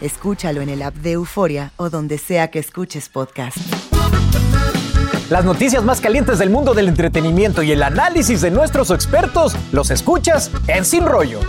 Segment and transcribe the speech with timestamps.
[0.00, 3.58] Escúchalo en el app de Euforia o donde sea que escuches podcast.
[5.28, 9.90] Las noticias más calientes del mundo del entretenimiento y el análisis de nuestros expertos los
[9.90, 11.40] escuchas en Sin Rollo.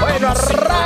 [0.00, 0.34] Bueno,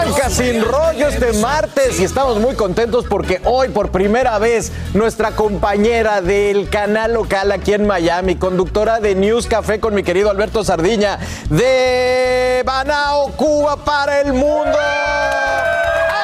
[0.00, 5.32] arranca sin rollo este martes y estamos muy contentos porque hoy por primera vez nuestra
[5.32, 10.64] compañera del canal local aquí en Miami, conductora de News Café con mi querido Alberto
[10.64, 11.18] Sardiña,
[11.50, 14.78] de Banao, Cuba para el mundo,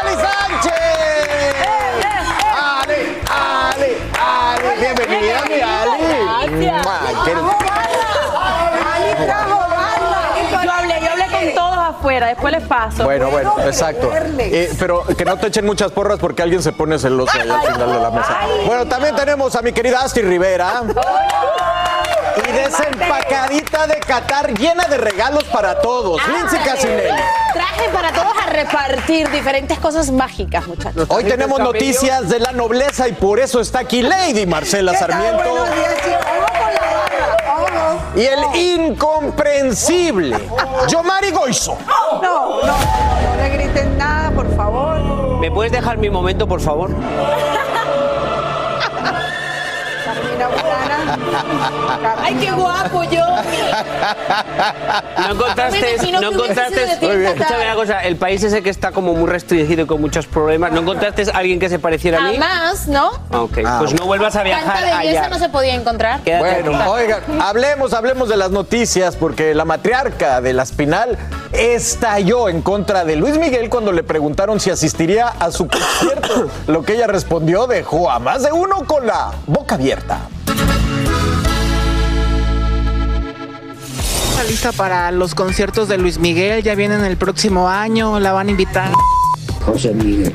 [0.00, 0.74] Ali Sánchez.
[2.54, 6.66] Ali, Ali, Ali, bienvenida mi Ali.
[6.66, 7.65] Mua,
[12.06, 13.02] afuera, después les paso.
[13.02, 14.12] Bueno, bueno, exacto.
[14.38, 17.60] Eh, pero que no te echen muchas porras porque alguien se pone celoso ahí al
[17.62, 18.38] final de la mesa.
[18.64, 20.82] Bueno, también tenemos a mi querida Asti Rivera.
[22.36, 26.20] Y desempacadita de Qatar llena de regalos para todos.
[26.28, 27.20] Lindsay Casinelli.
[27.52, 31.06] Traje para todos a repartir diferentes cosas mágicas, muchachos.
[31.08, 35.66] Hoy tenemos noticias de la nobleza y por eso está aquí Lady Marcela Sarmiento.
[38.16, 40.36] Y el incomprensible
[40.88, 41.76] Yomari Goizo.
[41.86, 45.00] No, no, no le griten nada, por favor.
[45.40, 46.90] ¿Me puedes dejar mi momento, por favor?
[52.22, 53.24] Ay, qué guapo yo.
[55.18, 59.82] No encontraste, no encontraste, escúchame una cosa, el país ese que está como muy restringido
[59.82, 62.28] y con muchos problemas, ¿no encontraste a alguien que se pareciera a mí?
[62.28, 63.10] Además, ¿no?
[63.30, 65.28] Ah, ok, pues no vuelvas a viajar Tanta belleza allá.
[65.28, 66.20] no se podía encontrar.
[66.20, 71.16] Quédate Bueno, oigan, hablemos, hablemos de las noticias, porque la matriarca de la Espinal
[71.52, 76.48] estalló en contra de Luis Miguel cuando le preguntaron si asistiría a su concierto.
[76.66, 80.28] Lo que ella respondió dejó a más de uno con la boca abierta.
[84.30, 88.48] Está lista para los conciertos de Luis Miguel, ya vienen el próximo año, la van
[88.48, 88.92] a invitar.
[89.64, 90.32] José Miguel.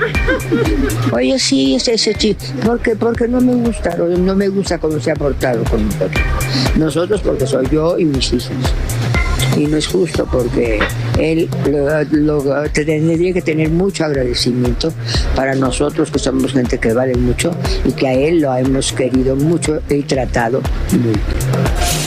[1.13, 2.41] Oye, sí, es ese chico.
[2.65, 2.95] ¿Por qué?
[2.95, 6.21] Porque no me gusta, no no me gusta cómo se ha portado con nosotros.
[6.75, 8.51] Nosotros porque soy yo y mis hijos.
[9.57, 10.79] Y no es justo porque
[11.19, 11.49] él
[12.11, 12.41] lo-
[12.71, 14.91] tendría que tener mucho agradecimiento
[15.35, 17.51] para nosotros que somos gente que vale mucho
[17.85, 22.00] y que a él lo hemos querido mucho y tratado mucho.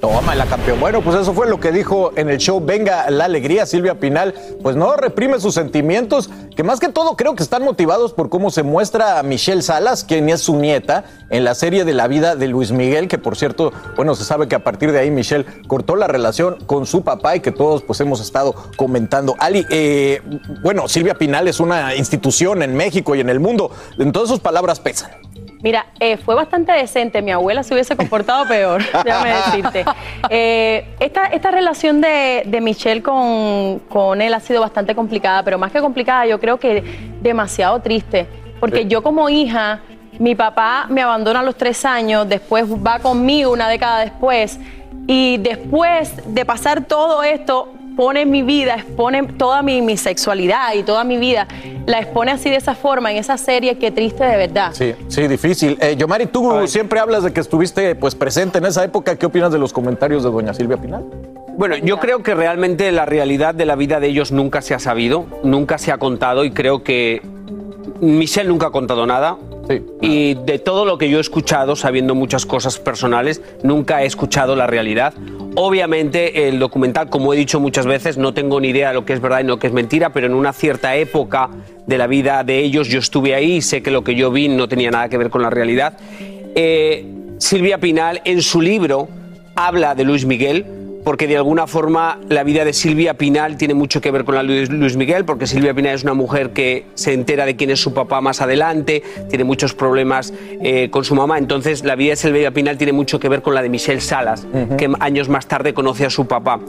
[0.00, 0.80] Toma la campeón.
[0.80, 4.34] Bueno, pues eso fue lo que dijo en el show Venga la Alegría Silvia Pinal.
[4.62, 8.50] Pues no reprime sus sentimientos, que más que todo creo que están motivados por cómo
[8.50, 12.34] se muestra a Michelle Salas, quien es su nieta, en la serie de la vida
[12.34, 15.44] de Luis Miguel, que por cierto, bueno, se sabe que a partir de ahí Michelle
[15.66, 19.36] cortó la relación con su papá y que todos pues hemos estado comentando.
[19.38, 20.22] Ali, eh,
[20.62, 24.80] bueno, Silvia Pinal es una institución en México y en el mundo, entonces sus palabras
[24.80, 25.10] pesan.
[25.62, 27.20] Mira, eh, fue bastante decente.
[27.22, 29.84] Mi abuela se hubiese comportado peor, déjame decirte.
[30.30, 35.58] Eh, esta, esta relación de, de Michelle con, con él ha sido bastante complicada, pero
[35.58, 36.82] más que complicada, yo creo que
[37.20, 38.26] demasiado triste.
[38.58, 39.80] Porque yo como hija,
[40.18, 44.58] mi papá me abandona a los tres años, después va conmigo una década después.
[45.06, 50.82] Y después de pasar todo esto, pone mi vida, expone toda mi, mi sexualidad y
[50.82, 51.46] toda mi vida,
[51.86, 54.70] la expone así de esa forma en esa serie, qué triste de verdad.
[54.72, 55.78] Sí, sí, difícil.
[55.80, 59.16] Eh, Yomari, tú siempre hablas de que estuviste pues presente en esa época.
[59.16, 61.04] ¿Qué opinas de los comentarios de doña Silvia Pinal?
[61.56, 64.78] Bueno, yo creo que realmente la realidad de la vida de ellos nunca se ha
[64.78, 67.20] sabido, nunca se ha contado y creo que
[68.00, 69.36] Michelle nunca ha contado nada.
[70.00, 74.56] Y de todo lo que yo he escuchado, sabiendo muchas cosas personales, nunca he escuchado
[74.56, 75.14] la realidad.
[75.54, 79.12] Obviamente el documental, como he dicho muchas veces, no tengo ni idea de lo que
[79.12, 81.50] es verdad y lo que es mentira, pero en una cierta época
[81.86, 84.48] de la vida de ellos yo estuve ahí y sé que lo que yo vi
[84.48, 85.96] no tenía nada que ver con la realidad.
[86.54, 87.06] Eh,
[87.38, 89.08] Silvia Pinal en su libro
[89.54, 94.00] habla de Luis Miguel, porque de alguna forma la vida de Silvia Pinal tiene mucho
[94.00, 97.12] que ver con la de Luis Miguel, porque Silvia Pinal es una mujer que se
[97.12, 100.32] entera de quién es su papá más adelante, tiene muchos problemas
[100.62, 103.54] eh, con su mamá, entonces la vida de Silvia Pinal tiene mucho que ver con
[103.54, 106.60] la de Michelle Salas, que años más tarde conoce a su papá.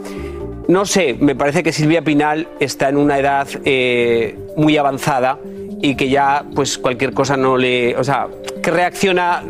[0.68, 5.38] No sé, me parece que Silvia Pinal está en una edad eh, muy avanzada
[5.82, 7.96] y que ya pues cualquier cosa no le...
[7.96, 8.28] O sea,
[8.62, 9.42] que reacciona...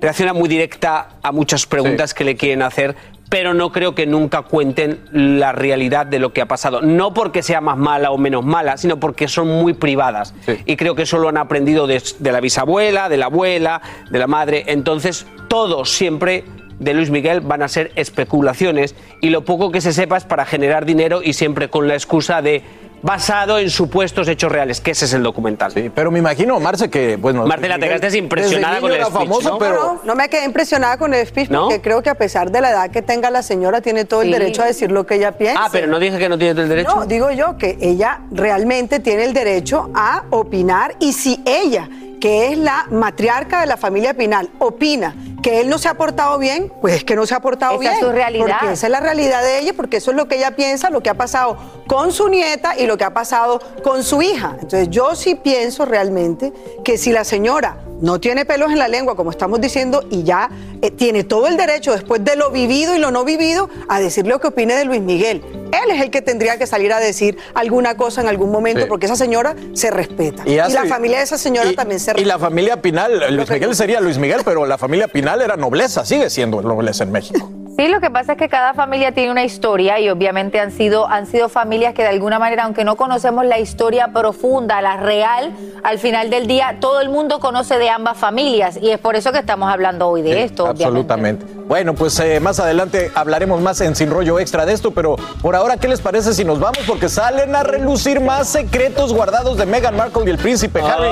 [0.00, 2.96] Reacciona muy directa a muchas preguntas que le quieren hacer,
[3.32, 6.82] pero no creo que nunca cuenten la realidad de lo que ha pasado.
[6.82, 10.34] No porque sea más mala o menos mala, sino porque son muy privadas.
[10.66, 13.80] Y creo que eso lo han aprendido de, de la bisabuela, de la abuela,
[14.10, 14.64] de la madre.
[14.66, 16.44] Entonces, todo siempre
[16.78, 20.44] de Luis Miguel van a ser especulaciones y lo poco que se sepa es para
[20.44, 22.62] generar dinero y siempre con la excusa de
[23.02, 25.72] basado en supuestos hechos reales, que ese es el documental.
[25.72, 27.46] Sí, pero me imagino, Marce, que bueno.
[27.46, 29.58] Marcela, te quedaste impresionada desde con el era speech, famoso, ¿no?
[29.58, 31.62] pero No, no me quedé impresionada con el speech ¿No?
[31.64, 34.28] porque creo que a pesar de la edad que tenga la señora, tiene todo el
[34.28, 34.32] Sí.
[34.34, 35.64] derecho a decir lo que ella piensa.
[35.64, 36.94] Ah, pero no dije que no tiene el derecho.
[36.94, 41.88] No, digo yo que ella realmente tiene el derecho a opinar y si ella,
[42.22, 46.38] que es la matriarca de la familia Pinal, opina que él no se ha portado
[46.38, 47.92] bien, pues es que no se ha portado Esa bien.
[47.94, 48.58] es su realidad.
[48.60, 51.02] Porque esa es la realidad de ella, porque eso es lo que ella piensa, lo
[51.02, 51.56] que ha pasado
[51.88, 54.52] con su nieta y lo que ha pasado con su hija.
[54.60, 56.52] Entonces yo sí pienso realmente
[56.84, 60.50] que si la señora no tiene pelos en la lengua, como estamos diciendo, y ya
[60.82, 64.26] eh, tiene todo el derecho, después de lo vivido y lo no vivido, a decir
[64.26, 65.42] lo que opine de Luis Miguel.
[65.72, 68.86] Él es el que tendría que salir a decir alguna cosa en algún momento, Sí.
[68.88, 70.42] porque esa señora se respeta.
[70.44, 72.28] Y, hace- la familia de esa señora y- también se Y respeta.
[72.28, 76.28] la familia Pinal, Luis Miguel sería Luis Miguel, pero la familia Pinal era nobleza, sigue
[76.28, 77.51] siendo nobleza en México.
[77.76, 81.08] Sí, lo que pasa es que cada familia tiene una historia y obviamente han sido,
[81.08, 85.52] han sido familias que de alguna manera, aunque no conocemos la historia profunda, la real,
[85.82, 89.32] al final del día todo el mundo conoce de ambas familias y es por eso
[89.32, 90.64] que estamos hablando hoy de esto.
[90.64, 91.46] obviamente.
[91.72, 95.56] Bueno, pues eh, más adelante hablaremos más en Sin Rollo Extra de esto, pero por
[95.56, 96.80] ahora, ¿qué les parece si nos vamos?
[96.86, 101.08] Porque salen a relucir más secretos guardados de Meghan Markle y el príncipe Harry.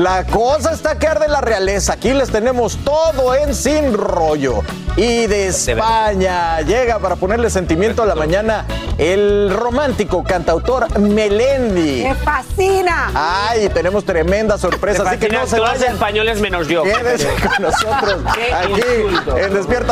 [0.00, 1.92] La cosa está que arde la realeza.
[1.92, 4.62] Aquí les tenemos todo en Sin Rollo.
[4.96, 8.66] Y de España llega para ponerle sentimiento a la mañana
[8.98, 12.02] el romántico cantautor Melendi.
[12.02, 13.10] ¡Me fascina!
[13.14, 15.94] Ay, tenemos tremenda sorpresa, así que no se vayan.
[15.94, 16.82] españoles menos yo.
[16.82, 18.20] Quédese con nosotros
[18.54, 19.38] aquí insulto.
[19.38, 19.91] en Despierta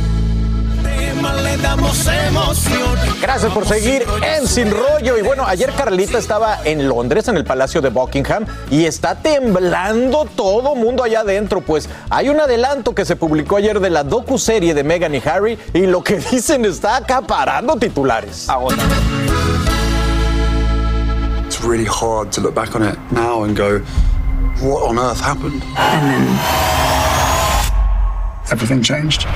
[1.11, 2.97] Tema le damos emoción.
[3.21, 5.17] Gracias por seguir en Sin Rollo.
[5.17, 10.23] Y bueno, ayer Carlita estaba en Londres, en el Palacio de Buckingham, y está temblando
[10.23, 11.59] todo mundo allá adentro.
[11.59, 15.59] Pues hay un adelanto que se publicó ayer de la docu-serie de Meghan y Harry,
[15.73, 18.47] y lo que dicen está acaparando titulares.
[21.45, 23.81] It's really hard to look back on it now and go,
[24.61, 25.61] what on earth happened?
[25.75, 26.39] And then
[28.49, 29.27] everything changed.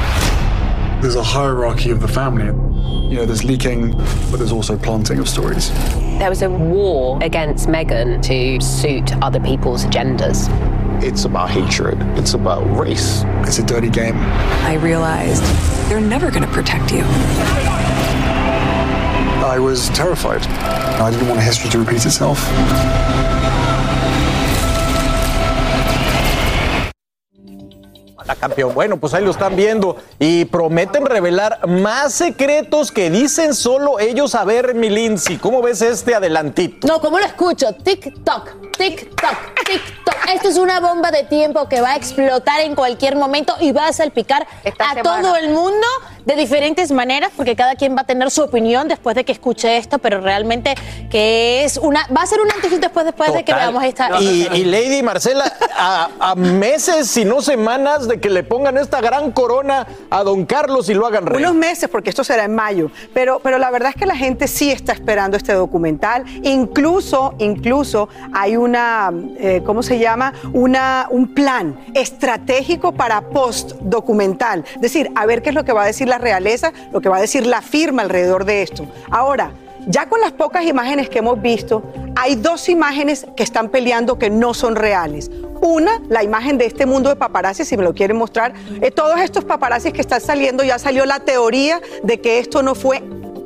[1.05, 2.45] There's a hierarchy of the family.
[3.07, 5.69] You know, there's leaking, but there's also planting of stories.
[6.17, 10.49] There was a war against Meghan to suit other people's agendas.
[11.03, 11.99] It's about hatred.
[12.17, 13.21] It's about race.
[13.47, 14.15] It's a dirty game.
[14.15, 15.43] I realized
[15.91, 17.03] they're never going to protect you.
[19.45, 20.41] I was terrified.
[20.41, 22.39] I didn't want history to repeat itself.
[28.27, 28.73] La campeón.
[28.73, 34.33] Bueno, pues ahí lo están viendo y prometen revelar más secretos que dicen solo ellos
[34.33, 35.37] a ver, mi Lindsay.
[35.37, 36.87] ¿Cómo ves este adelantito?
[36.87, 37.73] No, ¿cómo lo escucho?
[37.73, 40.15] TikTok, TikTok, TikTok.
[40.33, 43.87] Esto es una bomba de tiempo que va a explotar en cualquier momento y va
[43.87, 45.01] a salpicar a semana.
[45.03, 45.85] todo el mundo
[46.25, 49.77] de diferentes maneras, porque cada quien va a tener su opinión después de que escuche
[49.77, 50.73] esto, pero realmente
[51.11, 53.83] que es una, va a ser un antes y un después después de que veamos
[53.83, 54.19] esta.
[54.19, 59.01] Y, y Lady Marcela, a, a meses, si no semanas, de que le pongan esta
[59.01, 61.43] gran corona a don Carlos y lo hagan rey.
[61.43, 62.89] Unos meses, porque esto será en mayo.
[63.13, 66.25] Pero, pero la verdad es que la gente sí está esperando este documental.
[66.41, 70.33] Incluso, incluso hay una, eh, ¿cómo se llama?
[70.53, 74.65] Una, un plan estratégico para post-documental.
[74.75, 77.09] Es decir, a ver qué es lo que va a decir la realeza, lo que
[77.09, 78.85] va a decir la firma alrededor de esto.
[79.09, 79.51] Ahora,
[79.87, 81.83] ya con las pocas imágenes que hemos visto,
[82.15, 85.29] hay dos imágenes que están peleando que no son reales.
[85.61, 88.53] Una, la imagen de este mundo de paparazzi, si me lo quieren mostrar.
[88.81, 92.75] Eh, todos estos paparazzis que están saliendo, ya salió la teoría de que esto no
[92.75, 93.03] fue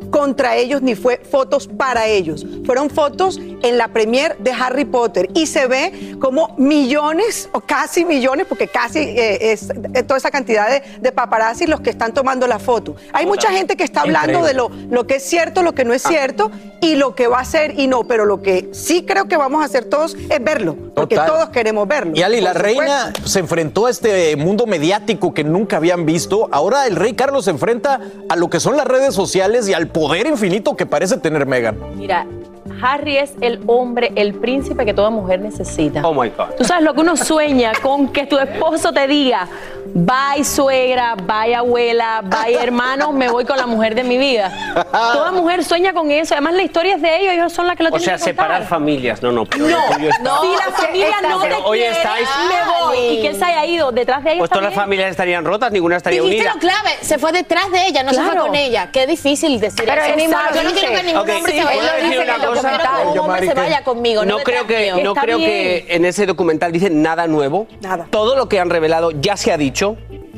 [0.09, 2.45] contra ellos ni fue fotos para ellos.
[2.65, 8.05] Fueron fotos en la premier de Harry Potter y se ve como millones o casi
[8.05, 12.13] millones, porque casi eh, es eh, toda esa cantidad de, de paparazzi los que están
[12.13, 12.95] tomando la foto.
[13.13, 15.93] Hay mucha gente que está hablando de lo, lo que es cierto, lo que no
[15.93, 16.51] es cierto
[16.81, 19.61] y lo que va a ser y no, pero lo que sí creo que vamos
[19.61, 22.13] a hacer todos es verlo, porque todos queremos verlo.
[22.15, 26.47] Y Ali, la reina se enfrentó a este mundo mediático que nunca habían visto.
[26.51, 27.99] Ahora el rey Carlos se enfrenta
[28.29, 31.77] a lo que son las redes sociales y al poder infinito que parece tener Meghan.
[31.97, 32.25] Mira,
[32.81, 36.07] Harry es el hombre, el príncipe que toda mujer necesita.
[36.07, 36.55] Oh my God.
[36.57, 39.49] Tú sabes lo que uno sueña con que tu esposo te diga,
[39.93, 44.51] bye suegra, bye abuela, bye hermano, me voy con la mujer de mi vida.
[44.91, 46.33] Toda mujer sueña con eso.
[46.33, 48.31] Además, la historia es de ellos, ellos son las que lo O tienen sea, que
[48.31, 48.47] contar.
[48.47, 49.21] separar familias.
[49.21, 49.77] No, no, pero No,
[50.21, 52.97] no, si la familia no te Pero hoy quiere, estáis- me voy.
[52.97, 55.71] Y que él se haya ido detrás de ellos Pues todas las familias estarían rotas,
[55.71, 56.53] ninguna estaría Dijiste unida.
[56.53, 58.89] lo clave, se fue detrás de ella, no se fue con ella.
[58.91, 60.13] Qué difícil decir Pero eso.
[60.19, 60.55] Exacto.
[60.55, 62.69] Yo no quiero que ningún hombre sí, se vaya Yo no cosa.
[62.69, 64.25] quiero que ningún hombre se vaya conmigo.
[64.25, 67.67] No creo que, no creo que en ese documental dicen nada nuevo.
[68.09, 69.78] Todo lo que han revelado ya se ha dicho,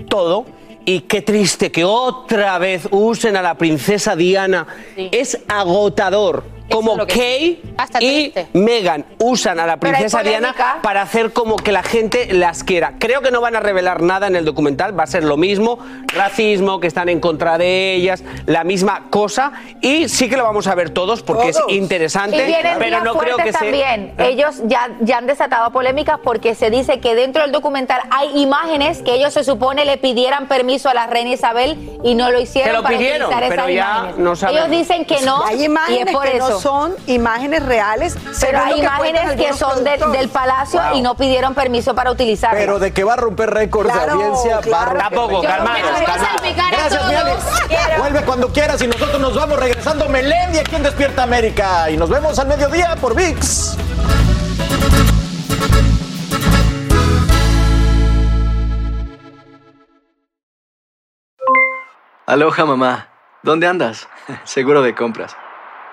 [0.08, 0.46] todo.
[0.84, 4.68] Y qué triste que otra vez usen a la princesa Diana.
[4.96, 6.44] Es agotador.
[6.72, 8.34] Como Kay Hasta y.
[8.54, 12.94] Meghan usan a la princesa Diana para hacer como que la gente las quiera.
[13.00, 15.80] Creo que no van a revelar nada en el documental, va a ser lo mismo,
[16.08, 19.52] racismo, que están en contra de ellas, la misma cosa.
[19.82, 21.66] Y sí que lo vamos a ver todos porque Todos.
[21.70, 23.60] es interesante, Y vienen pero no creo que se...
[23.60, 24.14] también.
[24.18, 29.02] Ellos ya, ya han desatado polémicas porque se dice que dentro del documental hay imágenes
[29.02, 32.72] que ellos se supone le pidieran permiso a la reina Isabel y no lo hicieron
[32.72, 34.18] Que lo para pidieron, pero esas ya imágenes.
[34.18, 34.68] no sabemos.
[34.68, 36.50] Ellos dicen que no Hay y es por que eso.
[36.50, 38.16] no son imágenes reales.
[38.40, 40.98] pero hay que imágenes que son del- palacio Wow.
[40.98, 42.60] y no pidieron permiso para utilizarlas.
[42.60, 44.98] Pero de que va a romper récords Claro, de audiencia, va a claro.
[45.00, 45.48] Tampoco, récords.
[45.48, 46.28] calmados, Nos va a calmados.
[46.28, 47.44] salpicar a Gracias, mi Alex.
[47.98, 51.90] Vuelve cuando quieras y nosotros nos vamos regresando Melendi aquí en Despierta América.
[51.90, 53.78] Y nos vemos al mediodía por VIX.
[62.26, 63.08] Aloha mamá.
[63.44, 64.08] ¿Dónde andas?
[64.44, 65.36] Seguro de compras.